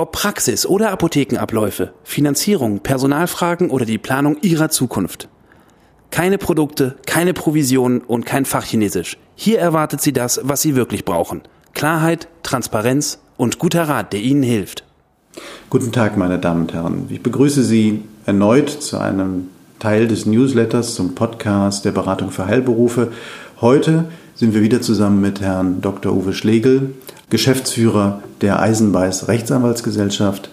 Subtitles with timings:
[0.00, 5.28] Ob Praxis oder Apothekenabläufe, Finanzierung, Personalfragen oder die Planung Ihrer Zukunft.
[6.10, 9.18] Keine Produkte, keine Provisionen und kein Fachchinesisch.
[9.34, 11.42] Hier erwartet Sie das, was Sie wirklich brauchen.
[11.74, 14.84] Klarheit, Transparenz und guter Rat, der Ihnen hilft.
[15.68, 17.04] Guten Tag, meine Damen und Herren.
[17.10, 19.48] Ich begrüße Sie erneut zu einem
[19.80, 23.12] Teil des Newsletters zum Podcast der Beratung für Heilberufe.
[23.60, 26.14] Heute sind wir wieder zusammen mit Herrn Dr.
[26.16, 26.94] Uwe Schlegel,
[27.30, 30.50] Geschäftsführer der Eisenbeiß Rechtsanwaltsgesellschaft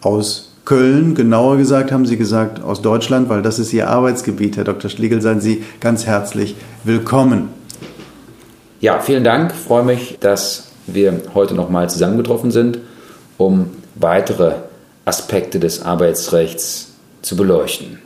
[0.00, 1.14] aus Köln.
[1.14, 4.56] Genauer gesagt haben Sie gesagt aus Deutschland, weil das ist Ihr Arbeitsgebiet.
[4.56, 4.90] Herr Dr.
[4.90, 7.50] Schlegel, seien Sie ganz herzlich willkommen.
[8.80, 9.52] Ja, vielen Dank.
[9.52, 12.78] Ich freue mich, dass wir heute nochmal zusammengetroffen sind,
[13.36, 14.54] um weitere
[15.04, 17.98] Aspekte des Arbeitsrechts zu beleuchten.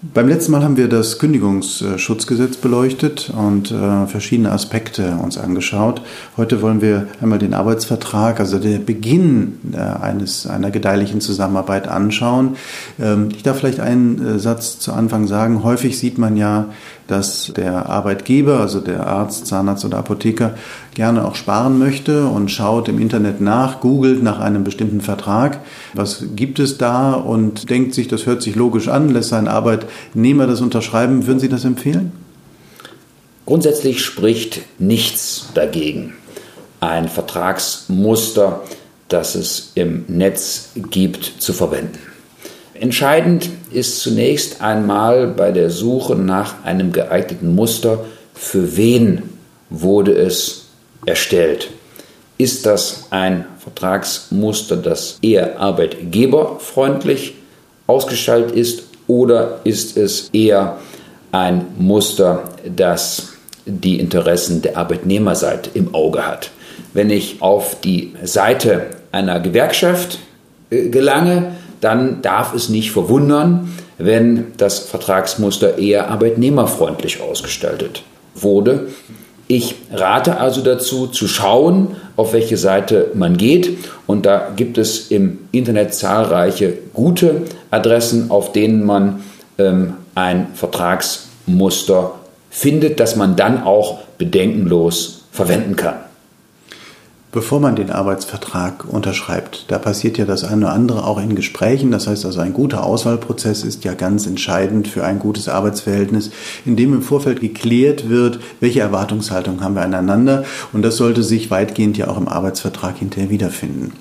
[0.00, 6.02] Beim letzten Mal haben wir das Kündigungsschutzgesetz beleuchtet und äh, verschiedene Aspekte uns angeschaut.
[6.36, 12.54] Heute wollen wir einmal den Arbeitsvertrag, also der Beginn äh, eines, einer gedeihlichen Zusammenarbeit anschauen.
[13.00, 15.64] Ähm, ich darf vielleicht einen äh, Satz zu Anfang sagen.
[15.64, 16.66] Häufig sieht man ja
[17.08, 20.54] dass der Arbeitgeber, also der Arzt, Zahnarzt oder Apotheker,
[20.98, 25.60] gerne auch sparen möchte und schaut im Internet nach, googelt nach einem bestimmten Vertrag,
[25.94, 30.48] was gibt es da und denkt sich, das hört sich logisch an, lässt seinen Arbeitnehmer
[30.48, 31.28] das unterschreiben.
[31.28, 32.10] Würden Sie das empfehlen?
[33.46, 36.14] Grundsätzlich spricht nichts dagegen,
[36.80, 38.62] ein Vertragsmuster,
[39.06, 42.00] das es im Netz gibt, zu verwenden.
[42.74, 49.22] Entscheidend ist zunächst einmal bei der Suche nach einem geeigneten Muster, für wen
[49.70, 50.67] wurde es
[51.08, 51.70] erstellt.
[52.36, 57.34] Ist das ein Vertragsmuster, das eher arbeitgeberfreundlich
[57.86, 60.78] ausgestaltet ist oder ist es eher
[61.32, 63.32] ein Muster, das
[63.66, 66.50] die Interessen der Arbeitnehmerseite im Auge hat?
[66.92, 70.18] Wenn ich auf die Seite einer Gewerkschaft
[70.70, 78.02] äh, gelange, dann darf es nicht verwundern, wenn das Vertragsmuster eher arbeitnehmerfreundlich ausgestaltet
[78.34, 78.88] wurde.
[79.48, 83.78] Ich rate also dazu, zu schauen, auf welche Seite man geht.
[84.06, 89.24] Und da gibt es im Internet zahlreiche gute Adressen, auf denen man
[89.56, 92.12] ähm, ein Vertragsmuster
[92.50, 96.07] findet, das man dann auch bedenkenlos verwenden kann
[97.30, 99.66] bevor man den Arbeitsvertrag unterschreibt.
[99.68, 101.90] Da passiert ja das eine oder andere auch in Gesprächen.
[101.90, 106.30] Das heißt also, ein guter Auswahlprozess ist ja ganz entscheidend für ein gutes Arbeitsverhältnis,
[106.64, 110.44] in dem im Vorfeld geklärt wird, welche Erwartungshaltung haben wir aneinander.
[110.72, 113.92] Und das sollte sich weitgehend ja auch im Arbeitsvertrag hinterher wiederfinden.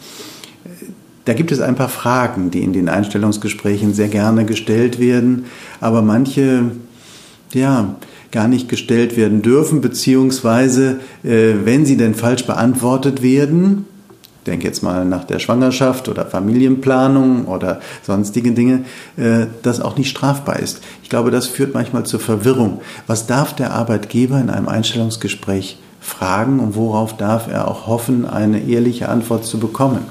[1.26, 5.48] Da gibt es ein paar Fragen, die in den Einstellungsgesprächen sehr gerne gestellt werden,
[5.82, 6.72] aber manche,
[7.54, 7.96] ja,
[8.32, 13.86] gar nicht gestellt werden dürfen, beziehungsweise äh, wenn sie denn falsch beantwortet werden,
[14.48, 18.86] denke jetzt mal nach der Schwangerschaft oder Familienplanung oder sonstige Dinge,
[19.18, 20.82] äh, das auch nicht strafbar ist.
[21.04, 22.82] Ich glaube, das führt manchmal zur Verwirrung.
[23.06, 28.64] Was darf der Arbeitgeber in einem Einstellungsgespräch fragen und worauf darf er auch hoffen, eine
[28.64, 30.06] ehrliche Antwort zu bekommen?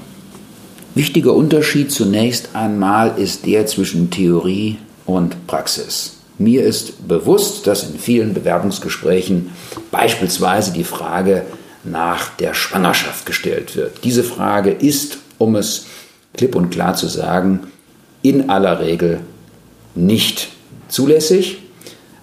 [0.95, 6.16] Wichtiger Unterschied zunächst einmal ist der zwischen Theorie und Praxis.
[6.37, 9.51] Mir ist bewusst, dass in vielen Bewerbungsgesprächen
[9.91, 11.43] beispielsweise die Frage
[11.83, 14.03] nach der Schwangerschaft gestellt wird.
[14.03, 15.85] Diese Frage ist, um es
[16.33, 17.67] klipp und klar zu sagen,
[18.21, 19.21] in aller Regel
[19.95, 20.49] nicht
[20.89, 21.59] zulässig.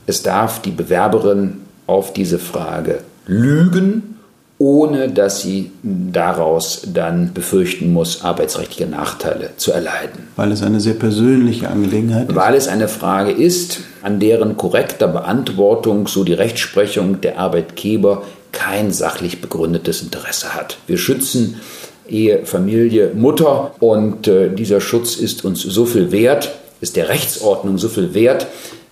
[0.07, 4.15] Es darf die Bewerberin auf diese Frage lügen
[4.59, 10.29] ohne dass sie daraus dann befürchten muss, arbeitsrechtliche Nachteile zu erleiden.
[10.37, 12.37] Weil es eine sehr persönliche Angelegenheit ist?
[12.37, 18.23] Weil es eine Frage ist, an deren korrekter Beantwortung so die Rechtsprechung der Arbeitgeber
[18.53, 20.79] kein sachlich begründetes Interesse hat.
[20.87, 21.61] Wir schützen
[22.09, 27.79] Ehe, Familie, Mutter und äh, dieser Schutz ist uns so viel wert, ist der Rechtsordnung
[27.79, 28.47] so viel wert,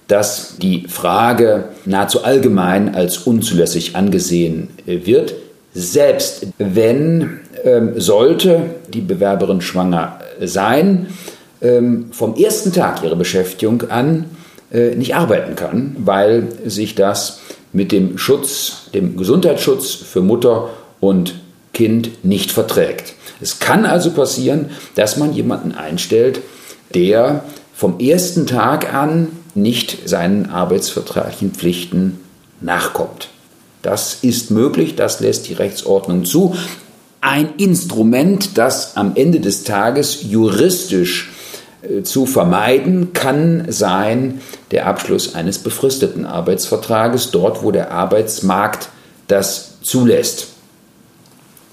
[0.08, 5.34] dass die Frage nahezu allgemein als unzulässig angesehen äh, wird
[5.74, 8.62] selbst wenn ähm, sollte
[8.92, 11.06] die Bewerberin schwanger sein,
[11.60, 14.26] ähm, vom ersten Tag ihrer Beschäftigung an
[14.72, 17.40] nicht arbeiten kann, weil sich das
[17.72, 20.70] mit dem Schutz, dem Gesundheitsschutz für Mutter
[21.00, 21.34] und
[21.72, 23.14] Kind nicht verträgt.
[23.40, 26.40] Es kann also passieren, dass man jemanden einstellt,
[26.94, 32.20] der vom ersten Tag an nicht seinen arbeitsvertraglichen Pflichten
[32.60, 33.28] nachkommt.
[33.82, 36.54] Das ist möglich, das lässt die Rechtsordnung zu.
[37.20, 41.31] Ein Instrument, das am Ende des Tages juristisch äh,
[42.04, 44.40] zu vermeiden kann sein
[44.70, 48.88] der Abschluss eines befristeten Arbeitsvertrages, dort wo der Arbeitsmarkt
[49.28, 50.48] das zulässt.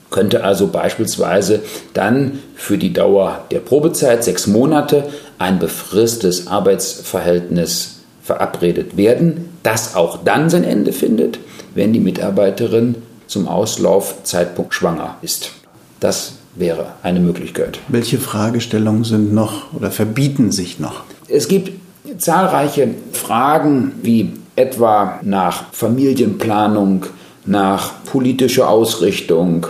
[0.09, 1.61] Könnte also beispielsweise
[1.94, 5.07] dann für die Dauer der Probezeit sechs Monate
[5.38, 11.39] ein befristetes Arbeitsverhältnis verabredet werden, das auch dann sein Ende findet,
[11.75, 12.95] wenn die Mitarbeiterin
[13.27, 15.51] zum Auslaufzeitpunkt schwanger ist.
[16.00, 17.79] Das wäre eine Möglichkeit.
[17.88, 21.03] Welche Fragestellungen sind noch oder verbieten sich noch?
[21.27, 21.71] Es gibt
[22.17, 27.06] zahlreiche Fragen wie etwa nach Familienplanung,
[27.45, 29.67] nach politischer Ausrichtung,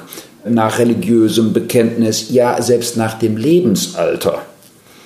[0.47, 4.41] nach religiösem Bekenntnis, ja selbst nach dem Lebensalter,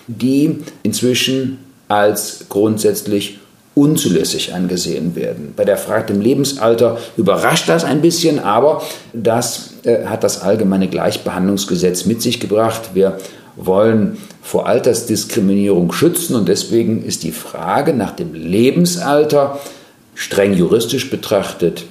[0.08, 1.60] die inzwischen
[1.90, 3.40] als grundsätzlich
[3.76, 5.54] unzulässig angesehen werden.
[5.56, 8.84] Bei der Frage dem Lebensalter überrascht das ein bisschen, aber
[9.14, 12.92] das äh, hat das allgemeine Gleichbehandlungsgesetz mit sich gebracht.
[12.94, 13.18] Wir
[13.56, 19.60] wollen vor Altersdiskriminierung schützen und deswegen ist die Frage nach dem Lebensalter
[20.16, 21.86] streng juristisch betrachtet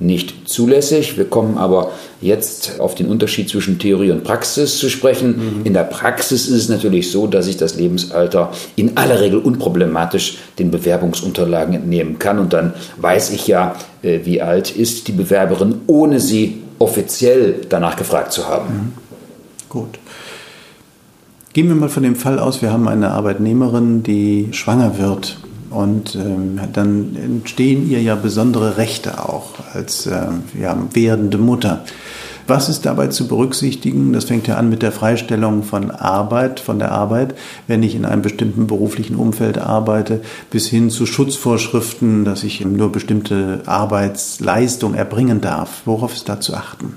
[0.00, 1.16] nicht zulässig.
[1.16, 5.60] Wir kommen aber jetzt auf den Unterschied zwischen Theorie und Praxis zu sprechen.
[5.60, 5.66] Mhm.
[5.66, 10.38] In der Praxis ist es natürlich so, dass ich das Lebensalter in aller Regel unproblematisch
[10.58, 15.82] den Bewerbungsunterlagen entnehmen kann und dann weiß ich ja, äh, wie alt ist die Bewerberin,
[15.86, 18.74] ohne sie offiziell danach gefragt zu haben.
[18.74, 18.92] Mhm.
[19.68, 19.98] Gut.
[21.54, 25.38] Gehen wir mal von dem Fall aus, wir haben eine Arbeitnehmerin, die schwanger wird
[25.70, 30.26] und ähm, dann entstehen ihr ja besondere Rechte auch als äh,
[30.60, 31.84] ja, werdende Mutter.
[32.46, 34.12] Was ist dabei zu berücksichtigen?
[34.12, 37.34] Das fängt ja an mit der Freistellung von Arbeit, von der Arbeit,
[37.66, 40.20] wenn ich in einem bestimmten beruflichen Umfeld arbeite,
[40.50, 45.82] bis hin zu Schutzvorschriften, dass ich nur bestimmte Arbeitsleistung erbringen darf.
[45.86, 46.94] Worauf ist da zu achten?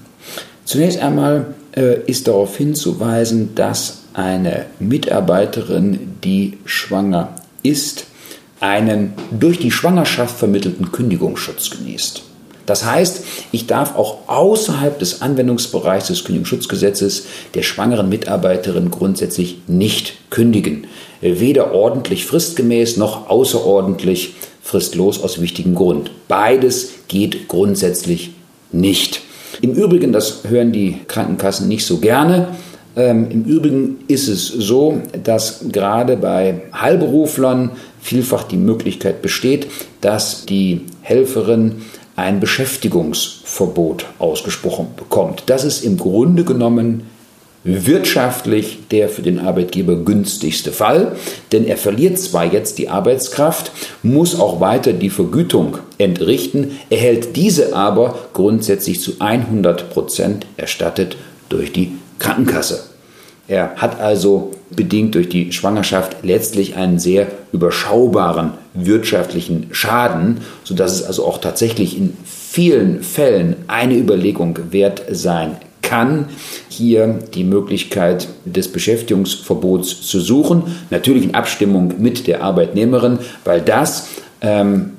[0.66, 7.30] Zunächst einmal äh, ist darauf hinzuweisen, dass eine Mitarbeiterin, die schwanger
[7.64, 8.08] ist,
[8.60, 12.24] einen durch die Schwangerschaft vermittelten Kündigungsschutz genießt.
[12.68, 17.26] Das heißt, ich darf auch außerhalb des Anwendungsbereichs des Kündigungsschutzgesetzes
[17.56, 20.86] der schwangeren Mitarbeiterin grundsätzlich nicht kündigen.
[21.22, 26.12] Weder ordentlich fristgemäß noch außerordentlich fristlos aus wichtigem Grund.
[26.28, 28.32] Beides geht grundsätzlich
[28.72, 29.22] nicht.
[29.62, 32.50] Im Übrigen, das hören die Krankenkassen nicht so gerne,
[32.98, 37.72] ähm, Im Übrigen ist es so, dass gerade bei Heilberuflern
[38.02, 39.68] vielfach die Möglichkeit besteht,
[40.02, 41.84] dass die Helferin
[42.18, 45.44] ein Beschäftigungsverbot ausgesprochen bekommt.
[45.46, 47.04] Das ist im Grunde genommen
[47.64, 51.16] wirtschaftlich der für den Arbeitgeber günstigste Fall,
[51.52, 53.72] denn er verliert zwar jetzt die Arbeitskraft,
[54.04, 61.18] muss auch weiter die Vergütung entrichten, erhält diese aber grundsätzlich zu 100 Prozent erstattet
[61.50, 62.87] durch die Krankenkasse.
[63.48, 71.04] Er hat also bedingt durch die Schwangerschaft letztlich einen sehr überschaubaren wirtschaftlichen Schaden, sodass es
[71.04, 76.26] also auch tatsächlich in vielen Fällen eine Überlegung wert sein kann,
[76.68, 84.10] hier die Möglichkeit des Beschäftigungsverbots zu suchen, natürlich in Abstimmung mit der Arbeitnehmerin, weil das
[84.42, 84.92] ähm,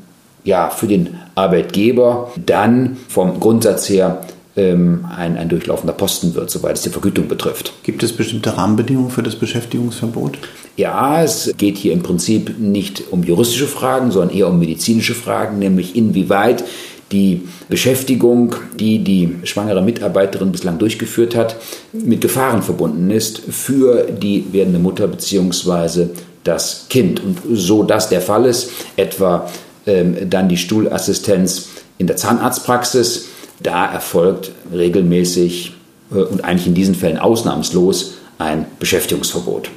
[0.45, 4.23] ja für den Arbeitgeber dann vom Grundsatz her
[4.59, 7.73] ähm, ein, ein durchlaufender Posten wird, soweit es die Vergütung betrifft.
[7.85, 10.39] Gibt es bestimmte Rahmenbedingungen für das Beschäftigungsverbot?
[10.77, 15.59] Ja, es geht hier im Prinzip nicht um juristische Fragen, sondern eher um medizinische Fragen,
[15.59, 16.65] nämlich inwieweit
[17.13, 21.57] die Beschäftigung, die die schwangere Mitarbeiterin bislang durchgeführt hat,
[21.93, 26.09] mit Gefahren verbunden ist für die werdende Mutter bzw.
[26.45, 27.23] das Kind.
[27.23, 29.49] Und so das der Fall ist, etwa
[29.87, 33.29] ähm, dann die Stuhlassistenz in der Zahnarztpraxis,
[33.61, 35.75] da erfolgt regelmäßig
[36.13, 39.71] äh, und eigentlich in diesen Fällen ausnahmslos ein Beschäftigungsverbot.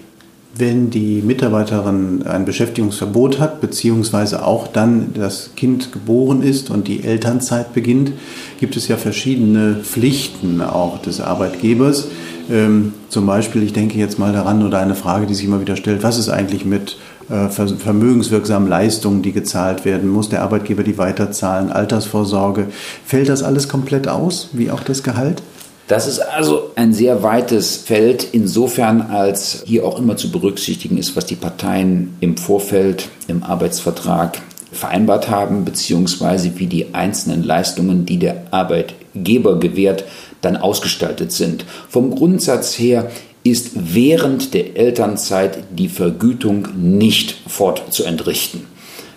[0.54, 7.06] Wenn die Mitarbeiterin ein Beschäftigungsverbot hat, beziehungsweise auch dann das Kind geboren ist und die
[7.06, 8.12] Elternzeit beginnt,
[8.60, 12.10] gibt es ja verschiedene Pflichten auch des Arbeitgebers.
[12.52, 15.78] Ähm, zum Beispiel, ich denke jetzt mal daran, oder eine Frage, die sich immer wieder
[15.78, 16.98] stellt, was ist eigentlich mit
[17.30, 20.10] äh, vermögenswirksamen Leistungen, die gezahlt werden?
[20.10, 21.72] Muss der Arbeitgeber die weiterzahlen?
[21.72, 22.68] Altersvorsorge?
[23.06, 25.42] Fällt das alles komplett aus, wie auch das Gehalt?
[25.88, 31.16] Das ist also ein sehr weites Feld, insofern als hier auch immer zu berücksichtigen ist,
[31.16, 34.42] was die Parteien im Vorfeld im Arbeitsvertrag
[34.72, 40.06] vereinbart haben, beziehungsweise wie die einzelnen Leistungen, die der Arbeitgeber gewährt,
[40.42, 41.66] dann ausgestaltet sind.
[41.90, 43.12] Vom Grundsatz her
[43.44, 48.66] ist während der Elternzeit die Vergütung nicht fortzuentrichten.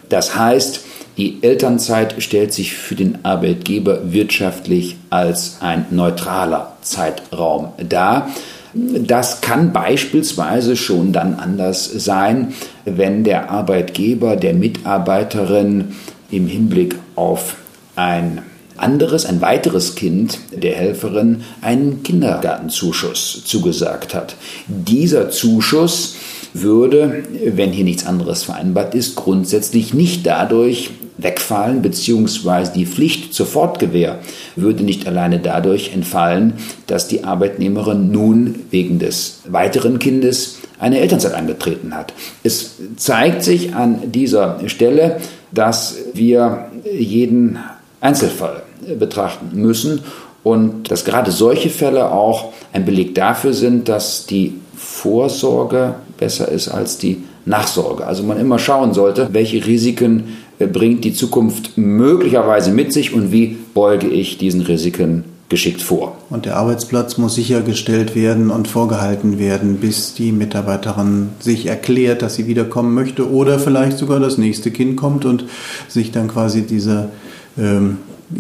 [0.09, 0.81] Das heißt,
[1.16, 8.31] die Elternzeit stellt sich für den Arbeitgeber wirtschaftlich als ein neutraler Zeitraum dar.
[8.75, 12.54] Das kann beispielsweise schon dann anders sein,
[12.85, 15.95] wenn der Arbeitgeber der Mitarbeiterin
[16.31, 17.54] im Hinblick auf
[17.95, 18.43] ein
[18.76, 24.37] anderes, ein weiteres Kind der Helferin einen Kindergartenzuschuss zugesagt hat.
[24.66, 26.16] Dieser Zuschuss
[26.52, 33.47] würde, wenn hier nichts anderes vereinbart ist, grundsätzlich nicht dadurch wegfallen, beziehungsweise die Pflicht zur
[33.47, 34.19] Fortgewähr
[34.57, 36.54] würde nicht alleine dadurch entfallen,
[36.87, 42.12] dass die Arbeitnehmerin nun wegen des weiteren Kindes eine Elternzeit angetreten hat.
[42.43, 45.21] Es zeigt sich an dieser Stelle,
[45.52, 47.59] dass wir jeden
[48.00, 48.63] Einzelfall
[48.99, 50.00] betrachten müssen
[50.43, 56.69] und dass gerade solche Fälle auch ein Beleg dafür sind, dass die Vorsorge besser ist
[56.69, 58.07] als die Nachsorge.
[58.07, 63.33] Also man immer schauen sollte, welche Risiken äh, bringt die Zukunft möglicherweise mit sich und
[63.33, 66.17] wie beuge ich diesen Risiken geschickt vor.
[66.31, 72.35] Und der Arbeitsplatz muss sichergestellt werden und vorgehalten werden, bis die Mitarbeiterin sich erklärt, dass
[72.35, 75.45] sie wiederkommen möchte oder vielleicht sogar das nächste Kind kommt und
[75.87, 77.11] sich dann quasi diese
[77.59, 77.99] ähm,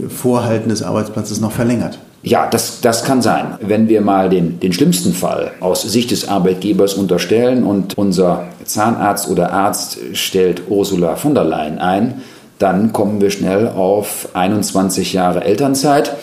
[0.08, 1.98] Vorhalten des Arbeitsplatzes noch verlängert.
[2.22, 3.58] Ja, das, das kann sein.
[3.60, 9.28] Wenn wir mal den, den schlimmsten Fall aus Sicht des Arbeitgebers unterstellen und unser Zahnarzt
[9.28, 12.22] oder Arzt stellt Ursula von der Leyen ein,
[12.58, 16.14] dann kommen wir schnell auf 21 Jahre Elternzeit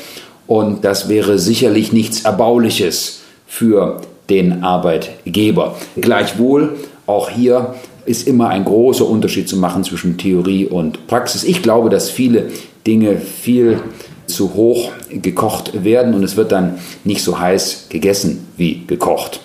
[0.48, 5.76] und das wäre sicherlich nichts Erbauliches für den Arbeitgeber.
[5.98, 7.76] Gleichwohl, auch hier
[8.06, 11.44] ist immer ein großer Unterschied zu machen zwischen Theorie und Praxis.
[11.44, 12.48] Ich glaube, dass viele
[12.86, 13.82] Dinge viel
[14.28, 19.42] zu hoch gekocht werden und es wird dann nicht so heiß gegessen wie gekocht.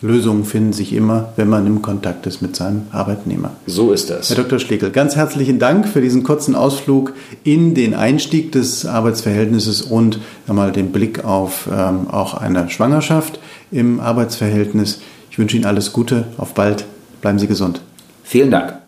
[0.00, 3.52] Lösungen finden sich immer, wenn man im Kontakt ist mit seinem Arbeitnehmer.
[3.66, 4.28] So ist das.
[4.28, 4.58] Herr Dr.
[4.60, 10.70] Schlegel, ganz herzlichen Dank für diesen kurzen Ausflug in den Einstieg des Arbeitsverhältnisses und einmal
[10.70, 13.40] den Blick auf ähm, auch eine Schwangerschaft
[13.72, 15.00] im Arbeitsverhältnis.
[15.30, 16.84] Ich wünsche Ihnen alles Gute, auf bald,
[17.20, 17.80] bleiben Sie gesund.
[18.22, 18.87] Vielen Dank.